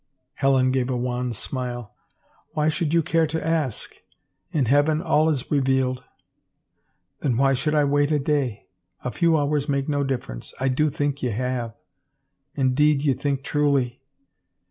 [0.33, 1.93] Helen gave a wan smile."
[2.55, 3.97] Why should you care to ask?...
[4.51, 6.03] In heaven all is revealed.""
[7.19, 8.65] Then why should I wait a day?
[9.03, 10.55] A few hours make no difference.
[10.59, 11.75] I do think ye have.""
[12.55, 14.01] Indeed, ye think truly."